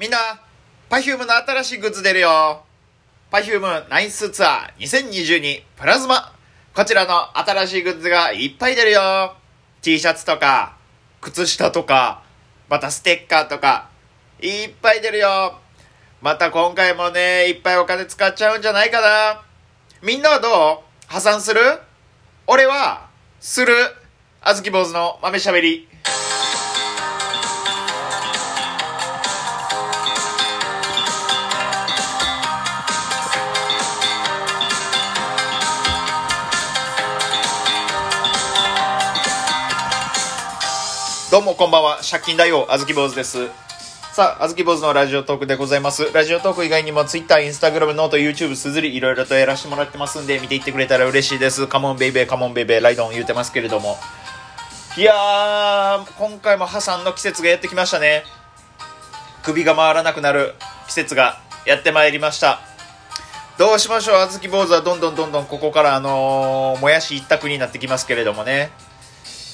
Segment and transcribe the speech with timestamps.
[0.00, 0.16] みんな、
[0.88, 2.64] Perfume の新しいグッズ出るよ。
[3.30, 6.32] Perfume ナイスツアー2022プラズマ。
[6.74, 9.36] こちらの新しいグッズがいっぱい出るよ。
[9.82, 10.74] T シャツとか、
[11.20, 12.22] 靴下とか、
[12.70, 13.90] またステッカーとか、
[14.40, 15.58] いっぱい出るよ。
[16.22, 19.42] また今回もね、いっぱいお金使っちゃうんじゃないかな。
[20.00, 21.12] みんなはどう？
[21.12, 21.60] 破産する？
[22.46, 23.74] 俺は、する。
[24.40, 25.86] あずき坊主の豆しゃべり。
[41.40, 42.00] どうもこんばんは。
[42.02, 43.48] 借金大王、あずき坊主です。
[44.12, 46.12] さあ、あずき坊主のラジオトークでございます。
[46.12, 51.66] ラジオトーク以外にも Twitter、Instagram、ノート、YouTube、すずり、いろいろとやらせてもらってますんで、見ていってくれたら嬉しいです。
[51.66, 53.96] カモンベイベー、カモンベイベー、ライドン言うてますけれども。
[54.98, 58.24] いやー、今回も破産の季節がやってきましたね。
[59.42, 60.56] 首が回らなくなる
[60.88, 62.60] 季節がやってまいりました。
[63.56, 68.72] どうしましょう、あずき坊主はどんどんどんどんここから、あのー、もやし一択になってきますけれどもね。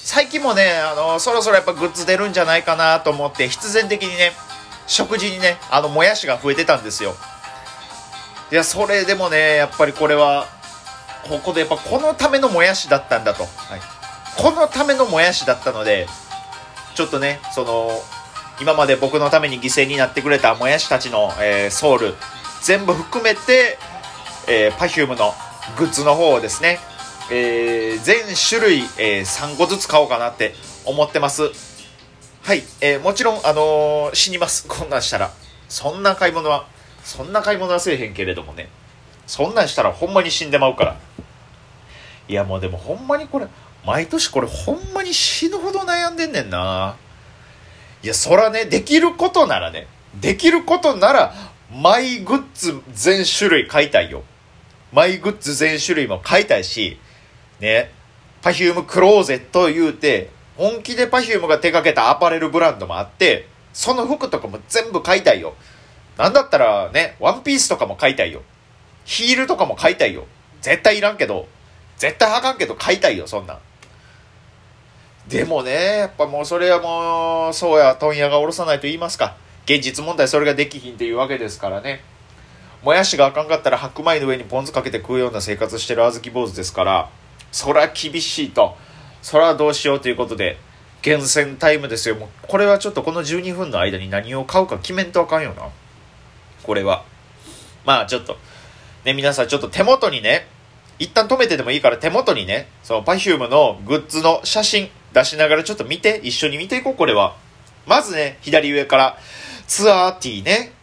[0.09, 4.31] 最近もね、あの、そろそろやっぱグッズ出るんじゃないかなと思って、必然的にね、
[4.87, 7.13] 食事にね、あの、もやしが増えてたんですよ。
[8.49, 10.47] いや、それでもね、やっぱりこれは、
[11.27, 13.43] ここでやっぱこのためのもやしだったんだと。
[13.43, 13.81] はい、
[14.37, 16.07] このためのもやしだったので、
[16.95, 17.91] ちょっとね、その、
[18.61, 22.15] 今まで僕のために犠牲になってくれたもやしたちの、えー、ソウル、
[22.61, 23.77] 全部含めて、
[24.47, 25.33] えー、Perfume の
[25.77, 26.79] グッズの方をですね、
[27.29, 30.53] えー、全種類、えー、3個ずつ買おうかなって
[30.85, 31.51] 思ってます。
[32.41, 34.65] はい、えー、もちろん、あのー、死にます。
[34.69, 35.33] こんなんしたら。
[35.67, 36.67] そんな買い物は、
[37.03, 38.69] そんな買い物はせえへんけれどもね。
[39.25, 40.95] そんなんしたらほんまに死んでまうから。
[42.29, 43.47] いや、もうでもほんまにこれ、
[43.85, 46.95] 毎年これほんまに死ぬほど悩んでんねんな。
[48.01, 51.33] いや、そらね、できることならね、できることなら、
[51.69, 54.23] マイグッズ全種類買いたいよ。
[54.93, 56.97] マイグッズ全種類も買いたいし、
[57.59, 57.91] ね、
[58.41, 65.55] パフュームクローゼット言うて、本気でパフュームが手掛けたアパレルブランドもあって、その服とかも全部買いたいよ。
[66.17, 68.41] なんだったらね、ワンピースとかも買いたいよ。
[69.05, 70.25] ヒールとかも買いたいよ。
[70.61, 71.47] 絶対いらんけど、
[71.97, 73.59] 絶対はかんけど買いたいよ、そんなん。
[75.27, 79.35] でもね、やっぱもうそれはもう、そうは、問屋が下ろさないと言いますか。
[79.65, 82.01] 現実問題それができひんっていうわけですからね。
[82.81, 87.09] もやしがあかんかったら白米の上にポン酢かけて食うような生活してる小豆坊主ですから、
[87.51, 88.75] そりゃ厳しいと。
[89.21, 90.57] それはどうしようということで、
[91.01, 92.15] 厳選タイムですよ。
[92.15, 95.63] もう、これはちょっとこの12分の間に何を買うか決めんとあかんよな。
[96.63, 97.03] これは。
[97.85, 98.37] まあちょっと、
[99.05, 100.47] ね、皆さんちょっと手元にね、
[100.99, 107.35] 一旦止めてでもいいから手元にね、その Perfume のグッズの写真出しながらちょっと見て、一緒に見ていこう、これは。
[107.85, 109.17] まずね、左上から、
[109.67, 110.73] ツアーティーね、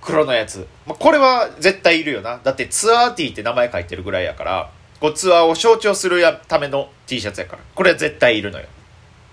[0.00, 0.68] 黒のやつ。
[0.86, 2.40] まあ、これは絶対いるよな。
[2.44, 4.70] だってツアーティーって名前書いてるぐらいやから、
[5.04, 7.62] こうツアーを象徴するための T シャツやから。
[7.74, 8.64] これは絶対いるのよ。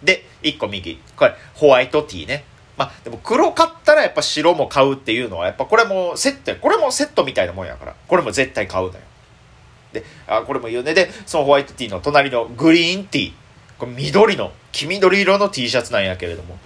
[0.04, 1.00] で、1個右。
[1.16, 2.44] これ、ホワイトティーね。
[2.76, 7.96] まあ、でも黒買ったらやっぱ白も買うっていうのは、やっぱこれもセットこれもセットみたいなもんやから。
[8.06, 9.00] これも絶対買うのよ。
[9.94, 10.94] で、あ、これもいいよね。
[10.94, 13.34] で、そのホワイトティーの隣のグリーンティー。
[13.78, 16.60] これ緑の、黄緑色の T シャツなんやけれども。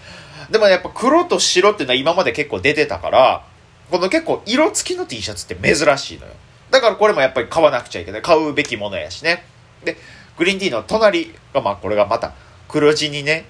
[0.50, 3.46] でもやっぱ黒と白っていうのは今まで結構出てたから、
[3.92, 6.34] この結構色付きの T シャツって珍しいのよ。
[6.76, 8.22] だからこれもやっぱり買わなくちゃいけない。
[8.22, 9.46] 買うべきものやしね。
[9.86, 9.96] で、
[10.38, 12.34] グリーンティーの隣が、まあこれがまた
[12.68, 13.46] 黒地にね、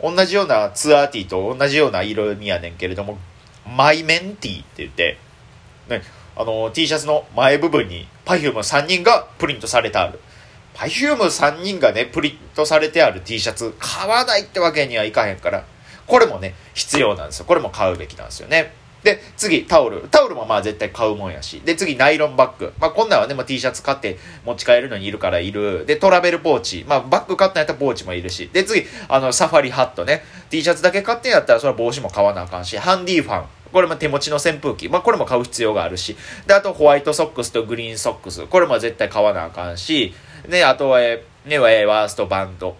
[0.00, 3.18] 同じようなツアーティーと同じような色味やねんけれども、
[3.66, 5.18] マイメンティーって言って、
[5.88, 6.02] ね、
[6.36, 10.20] あの T シャツの前部分に Perfume3 人がプリントされてある。
[10.74, 15.64] Perfume3 人がね、プリントされてある T シャツ買わないってわけにはいかへんから、
[16.06, 17.46] これもね、必要なんですよ。
[17.46, 18.72] これも買うべきなんですよね。
[19.02, 20.02] で、次、タオル。
[20.10, 21.62] タオルもまあ絶対買うもんやし。
[21.64, 22.72] で、次、ナイロンバッグ。
[22.78, 25.86] まあこんなんはね、まあ、T シャツ買って持ち帰るのにいるからいる。
[25.86, 26.84] で、トラベルポーチ。
[26.86, 28.50] まあバッグ買ったんやったらポーチもいるし。
[28.52, 30.22] で、次、あの、サファリハットね。
[30.50, 32.76] T シャツだけ買ってんやったらそれは帽子も買わなあかんし。
[32.76, 33.46] ハンディファン。
[33.72, 34.88] これも手持ちの扇風機。
[34.88, 36.16] まあこれも買う必要があるし。
[36.46, 38.46] で、あとホワイトソックスとグリーンソックス。
[38.46, 40.12] これも絶対買わなあかんし。
[40.48, 42.76] ね、あとは、えね、ワーストバンド。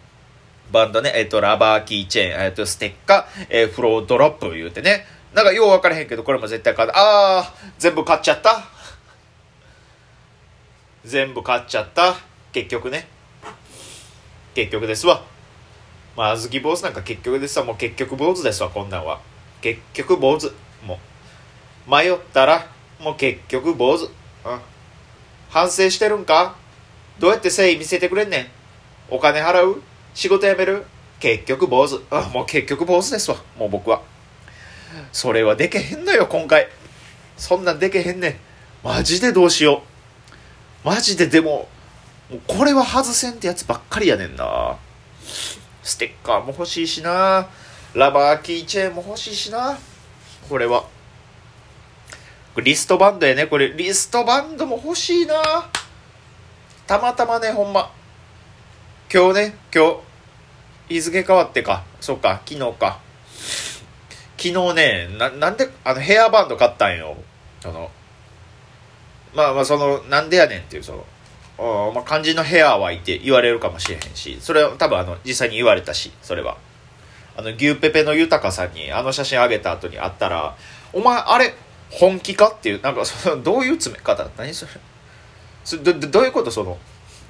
[0.73, 5.07] バンドね、えっと、ラバーキーチェーン、えっと、ステッカー、えー、フロードロップ言うてね。
[5.35, 6.91] なんかよう分からへんけど、これも絶対買う。
[6.93, 8.65] あー、全部買っちゃった。
[11.05, 12.17] 全部買っちゃった。
[12.53, 13.09] 結局ね。
[14.55, 15.23] 結局ですわ。
[16.17, 17.65] まあ、あずき坊主なんか結局ですわ。
[17.65, 19.21] もう結局坊主ですわ、こんなんは。
[19.61, 20.53] 結局坊主。
[20.85, 20.99] も
[21.87, 21.91] う。
[21.91, 22.67] 迷ったら、
[22.99, 24.05] もう結局坊主。
[24.05, 24.11] うん。
[25.49, 26.57] 反省してるんか？
[27.19, 28.47] どうやって誠意見せてくれんねん？
[29.09, 29.83] お金払う？
[30.13, 30.85] 仕事辞める？
[31.21, 32.03] 結局坊主。
[32.11, 33.37] あ、もう結局坊主ですわ。
[33.57, 34.03] もう僕は。
[35.13, 36.69] それはでけへんのよ、今回。
[37.37, 38.37] そんなんでけへんねん。
[38.83, 39.83] マジでどうしよ
[40.85, 40.87] う。
[40.87, 41.69] マジででも、
[42.31, 44.77] もうこれは外せんってやつばっかりやねんな。
[45.83, 47.49] ステッカーも欲しいしな。
[47.95, 49.79] ラバーキーチェーンも欲しいしな。
[50.49, 50.83] これは。
[52.55, 53.47] これリストバンドやね。
[53.47, 55.69] これ、リストバンドも欲しいな。
[56.87, 57.93] たまたまね、ほんま。
[59.13, 59.97] 今日ね、今日、
[60.89, 61.85] 日付変わってか。
[62.01, 63.10] そっか、昨日か。
[64.41, 67.17] 昨日ね、な、なんで、あの、ヘアバンド買ったんよ。
[67.61, 67.91] その、
[69.35, 71.05] まあまあ、その、なんでやねんっていう、その、
[71.59, 76.57] おまあ、肝心のヘアはいて言われるかもしれへんし、それは多分あの、実際に言われたし、それは。
[77.37, 80.57] あの、牛ペペの豊さんにあの写真あげた後に会ったら、
[80.95, 81.55] お前、あれ、
[81.91, 84.27] 本気かっていう、なんか、その、どういう詰め方？
[84.39, 84.73] 何それ？
[85.65, 86.51] そど、どういうこと？
[86.51, 86.79] その、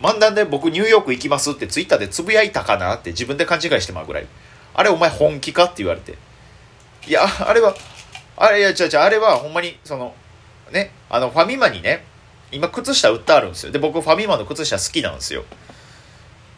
[0.00, 4.26] 漫談で僕ニューヨーク行きますってツイッターでつぶやいたかなって自分で勘違いしてまうぐらい。
[4.74, 6.16] あれお前本気かって言われて。
[7.06, 7.74] いや、あれは、
[8.36, 10.14] あれ、いや、違う違う、あれはほんまに、その、
[10.72, 12.04] ね、あの、ファミマにね、
[12.52, 13.72] 今靴下売ってあるんですよ。
[13.72, 15.44] で、僕ファミマの靴下好きなんですよ。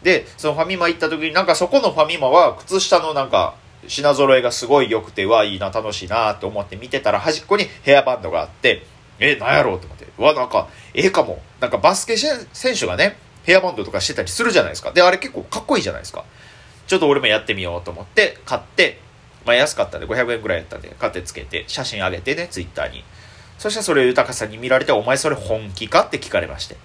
[0.01, 3.55] で、そのファミマ行った時になんかそこのファミマは靴下のなんか
[3.87, 8.85] 品揃えがすごい良くて、わ、いいな、楽しいなって思って見てたら端っこにヘアバンドがあって、
[9.19, 11.41] え、なんやろうと思って、わ、なんか、ええかも。
[11.59, 14.91] なんかバスケ選手がね、ヘアバンドとかしてたりするじゃないですか。
[14.91, 16.23] で、あれ結構かっこいいじゃないですか。
[16.87, 18.99] ちょっと俺もやってみようと思って買って、
[19.45, 23.03] まあ安かったんで500円ぐらいやったんで買ってつけて写真上げてね、ツイッターに。
[23.57, 26.75] そしたらそれを豊さんに見られて、お前それ本気かって聞かれまして。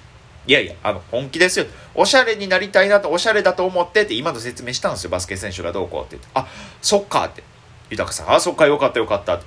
[0.47, 1.67] いやいや、あの、本気ですよ。
[1.95, 5.11] おしゃれになりたいなと、おしゃれだと思ってって今の説明したんですよ。
[5.11, 6.29] バスケ選手がどうこうって言って。
[6.35, 6.47] あ、
[6.81, 7.43] そっかって。
[7.91, 9.41] 豊さん、あ、そっかよかったよかったっ。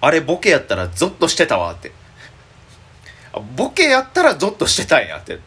[0.00, 1.92] あれボケやったらゾッとしてたわって。
[3.56, 5.38] ボケやったらゾッとしてたんやって。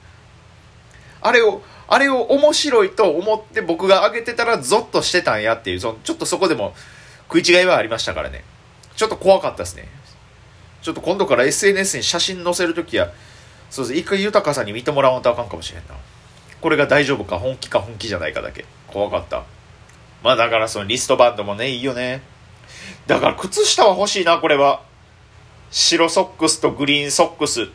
[1.22, 6.74] あれを、あれを面白いと思って僕が上げてたらゾッとしてたんやっていう、そのちょっとそこでも
[7.32, 8.44] 食い違いはありましたからね。
[8.96, 9.88] ちょっと怖かったですね。
[10.82, 13.12] ちょっと今度から SNS に写真載せるときは、
[13.70, 14.00] そうです。
[14.00, 15.96] 一回豊さんに見てもらわんとあかんかもしれんな。
[16.62, 18.66] これが大丈夫か、本気か本気じゃないかだけ。
[18.88, 19.44] 怖かった。
[20.24, 22.22] まあだからそのリストバンドもね、いいよね。
[23.08, 24.82] だから靴下は欲しいな、これは。
[25.72, 27.68] 白ソックスとグリーンソックス。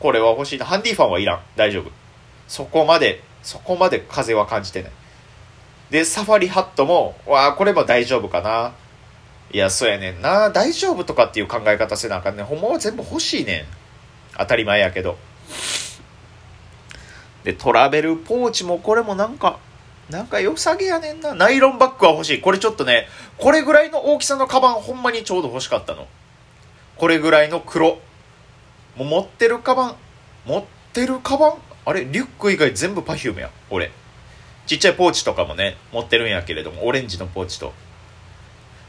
[0.00, 0.66] これは欲しいな。
[0.66, 1.40] ハンディファンはいらん。
[1.56, 1.90] 大丈夫。
[2.48, 4.92] そこまで、そこまで風は感じてない。
[5.90, 8.72] で、サファリハットも、わあ、これも大丈夫かな。
[9.52, 10.50] いや、そうやねんな。
[10.50, 12.44] 大丈夫とかっていう考え方せなあかんねん。
[12.44, 13.64] ほんまは全部欲しいねん。
[14.36, 15.16] 当たり前やけど。
[17.44, 19.60] で、トラベルポーチもこれもなんか、
[20.10, 21.32] なんか良さげやねんな。
[21.32, 22.40] ナイロンバッグは欲しい。
[22.40, 23.06] これちょっとね、
[23.38, 26.08] これぐらいの大きさのカバンほんまにちょうど欲しかったの。
[26.96, 28.00] これぐらいの黒。
[28.96, 29.96] もう持ってるカバン、
[30.46, 31.52] 持ってるカバン
[31.86, 33.50] あれリュック以外全部パフュームや。
[33.70, 33.90] 俺。
[34.66, 37.72] ちっちゃいポーチとかもね、持ってるんやけれども、オレンジのポーチと。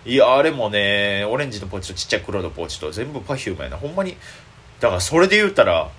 [0.04, 3.78] いや、あれもね、オレンジのポーチとちっちゃい黒のポーチと全部パフュームやな。
[3.78, 4.18] ほんまに。
[4.80, 5.92] だからそれで言うたら、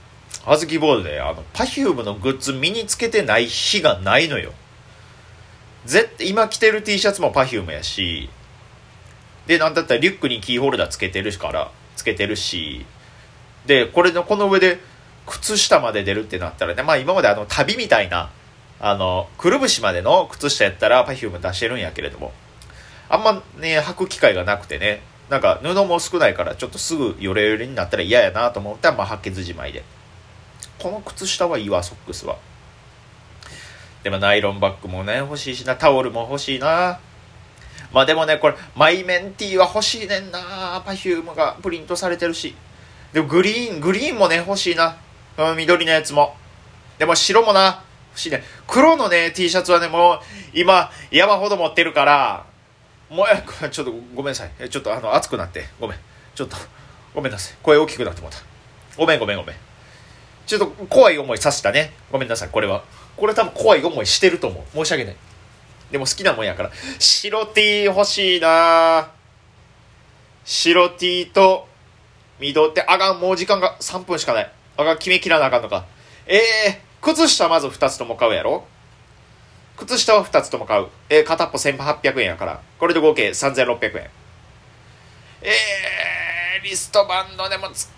[0.44, 4.52] あずきボールで、あの、パフュームのグッズ身につけてない日がないのよ。
[5.84, 8.28] ぜ今着てる T シャツもパフュームやし、
[9.46, 12.84] で、なんだったらリュックにキーホルダーつけてるから、つけてるし、
[13.66, 14.78] で、これの、この上で、
[15.28, 18.30] 靴下まで出るってなったらね、まあ今まであの旅みたいな、
[18.80, 22.32] あの、くるぶしまでの靴下やったらパフューム出してるんやけれども、
[23.08, 29.84] あんまね、履く機会がなくてね、なんか布も少ないからちょっとすぐヨレヨレになったら嫌やなと思ったら、まあ白血じまいで。
[30.78, 32.36] この靴下はいいわ、ソックスは。
[34.02, 37.00] でもナイロンバッグもね、欲しいしな、タオルも欲しいな。
[37.92, 40.82] まあでもね、これ、マイメンティーは欲しいねんな。
[40.84, 42.54] パフュームがプリントされてるし。
[43.12, 44.96] でもグリーン、グリーンもね、欲しいな。
[45.56, 46.36] 緑のやつも。
[46.98, 47.82] でも白もな。
[48.10, 48.42] 欲しいね。
[48.66, 50.18] 黒のね、T シャツはね、もう、
[50.52, 52.46] 今、山ほど持ってるから、
[53.08, 54.68] もう、ちょっとごめんなさい。
[54.68, 55.66] ちょっとあの、熱くなって。
[55.80, 55.98] ごめん。
[56.34, 56.56] ちょっと、
[57.14, 57.56] ごめんなさい。
[57.62, 58.38] 声大きくなってもった。
[58.96, 59.56] ごめんごめんごめん。
[60.46, 61.92] ちょっと怖い思いさせたね。
[62.10, 62.48] ごめんなさい。
[62.48, 62.82] これは。
[63.16, 64.76] これ多分怖い思いしてると思う。
[64.76, 65.16] 申し訳ない。
[65.90, 66.70] でも好きなもんやから。
[66.98, 69.10] 白 T 欲しいな
[70.44, 71.68] 白 T と
[72.40, 73.20] 緑ってあがん。
[73.20, 74.52] もう時間が3分しかない。
[74.78, 75.84] あが、決めきらなあかんのか。
[76.26, 78.64] ええー、靴下まず2つとも買うやろ？
[79.76, 80.86] 靴下は2つとも買う。
[81.10, 82.60] えー、片っぽ1800円やから。
[82.78, 84.10] これで合計3600円。
[85.42, 87.88] えー、リストバンドでもつ、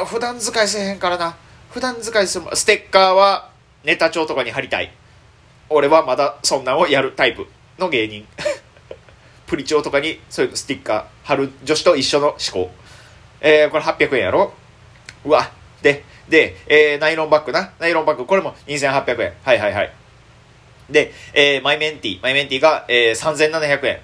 [0.00, 1.36] あ普段使いせへんからな。
[1.70, 3.50] 普段使いする、ステッカーは
[3.84, 4.92] ネタ帳とかに貼りたい。
[5.70, 7.46] 俺はまだそんなんをやるタイプ
[7.78, 8.28] の芸人。
[9.46, 12.70] プリ帳とかにそういうステッカー貼る女子と一緒の思考。
[13.40, 14.52] えー、これ800円やろ？
[15.24, 15.50] うわ。
[16.28, 17.72] で、えー、ナイロンバッグな。
[17.78, 19.32] ナイロンバッグ、これも2800円。
[19.42, 19.92] はいはいはい。
[20.90, 24.00] で、えー、マイメンティー、マイメンティーが、えー、3700円。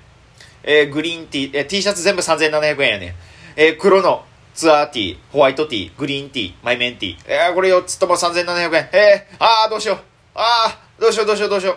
[0.65, 3.17] えーグリーンティー、えー T シャツ全部3700円やね。
[3.57, 4.25] えー黒の
[4.55, 7.19] ツアーティー、ホワイトティー、グリーンティー、マイメンティー。
[7.27, 8.89] えーこれ4つとも3700円。
[8.93, 9.99] えー、あー、どうしよう。
[10.35, 11.77] あー、どうしようどうしようどうしよう。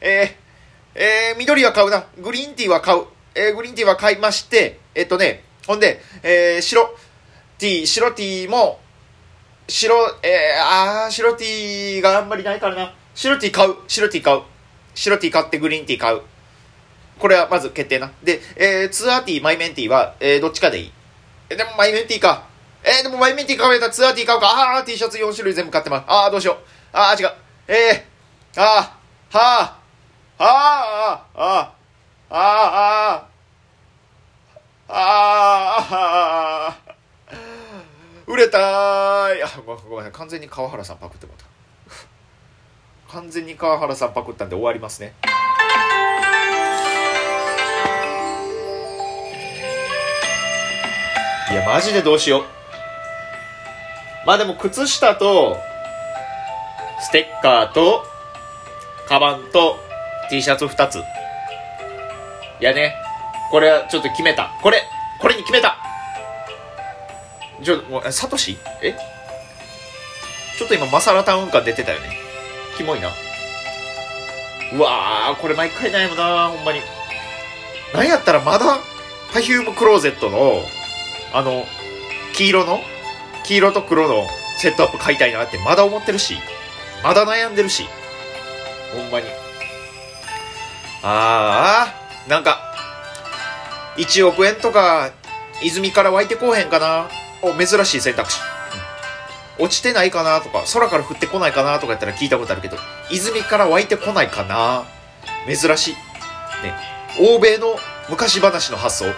[0.00, 2.04] えー、えー、緑は買うな。
[2.20, 3.04] グリーンティーは買う。
[3.34, 6.94] えー、グリーンティーは買いまして、えっとね、ほんで、えー、白
[7.58, 8.80] ティー、白ティーも、
[9.68, 12.94] 白、えー、あー、白ティーがあんまりないからな。
[13.14, 13.74] 白ティー買う。
[13.86, 14.40] 白ティー買う。
[14.94, 16.22] 白ティー買ってグリーンティー買う。
[17.18, 18.10] これはまず決定な。
[18.22, 20.92] で、えー、ツアーティー、マイメンティーは、えー、どっちかでいい。
[21.50, 22.46] え、でもマイメンティーか。
[22.82, 24.78] えー、でもマイメンティー買うやったらツアーティー買うか。
[24.78, 26.04] あー、T シャツ4種類全部買ってます。
[26.06, 26.56] あー、どうしよう。
[26.92, 27.32] あー、違う。
[27.68, 31.78] えー、あー、はー、あー、あー、
[32.30, 36.87] あー、あー、あー、あー、
[38.28, 39.42] 売れたーい。
[39.42, 40.12] あ、ごめんごめん。
[40.12, 41.46] 完全に川原さんパクってもらっ
[43.08, 43.12] た。
[43.14, 45.14] 完全に川原さんパクったんで終わりますね。
[51.50, 52.44] いや、マジでどうしよう。
[54.26, 55.56] まあでも、靴下と、
[57.00, 58.04] ステッカーと、
[59.08, 59.78] カバンと、
[60.28, 60.98] T シャツ2つ。
[60.98, 61.02] い
[62.60, 62.94] やね、
[63.50, 64.50] これはちょっと決めた。
[64.62, 64.82] これ、
[65.18, 65.77] これに決めた
[67.62, 68.58] ちょ、もう、サトシ？
[68.82, 68.94] え？
[70.58, 72.18] ちょっと今、マサラタウン感出てたよね。
[72.76, 73.08] キモいな。
[74.72, 76.80] うわー、これ毎回悩むなほんまに。
[77.94, 78.78] なんやったらまだ、
[79.32, 80.62] パフュームクローゼットの、
[81.32, 81.64] あの、
[82.34, 82.80] 黄色の、
[83.44, 84.26] 黄色と黒の
[84.58, 86.36] セットアップ買いたいなってまだ思ってるし、
[87.02, 87.84] まだ悩んでるし、
[88.94, 89.26] ほんまに。
[91.02, 92.74] あー、なんか、
[93.96, 95.10] 1億円とか、
[95.62, 97.08] 泉から湧いてこうへんかな。
[97.42, 98.40] お、珍しい選択肢。
[98.82, 98.88] うん
[99.60, 102.76] 落ちてないかなとか、空から降ってこないかなとかやったら聞いたことあるけど、
[103.10, 104.84] 泉から湧いてこないかな
[105.46, 105.94] 珍しい。
[106.62, 106.74] ね。
[107.20, 107.76] 欧米の
[108.08, 109.12] 昔話の発想。